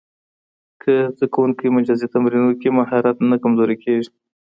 [0.81, 4.11] که زده کوونکی مجازي تمرین وکړي، مهارت نه کمزورې کېږي.